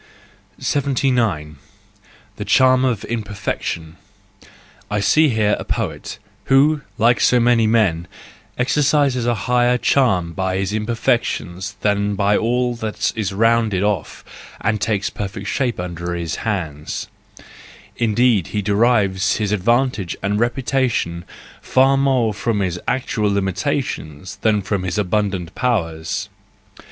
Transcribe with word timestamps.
79 0.57 1.57
The 2.37 2.45
Charm 2.45 2.83
of 2.83 3.03
Imperfection 3.05 3.97
.—I 4.89 4.99
see 4.99 5.29
here 5.29 5.55
a 5.59 5.63
poet, 5.63 6.17
who, 6.45 6.81
like 6.97 7.19
so 7.21 7.39
many 7.39 7.67
men, 7.67 8.07
exercises 8.57 9.27
a 9.27 9.35
higher 9.35 9.77
charm 9.77 10.33
by 10.33 10.57
his 10.57 10.73
imperfections 10.73 11.75
than 11.81 12.15
by 12.15 12.35
all 12.35 12.73
that 12.77 13.11
is 13.15 13.31
rounded 13.31 13.83
off 13.83 14.25
and 14.59 14.81
takes 14.81 15.11
perfect 15.11 15.47
shape 15.47 15.79
under 15.79 16.15
his 16.15 16.37
hands,—indeed, 16.37 18.47
he 18.47 18.61
derives 18.63 19.35
his 19.35 19.51
advantage 19.51 20.17
and 20.23 20.39
reputation 20.39 21.25
far 21.61 21.95
more 21.95 22.33
from 22.33 22.61
his 22.61 22.79
actual 22.87 23.31
limitations 23.31 24.37
than 24.37 24.63
from 24.63 24.81
his 24.81 24.97
abun¬ 24.97 25.29
dant 25.29 25.53
powers. 25.53 26.27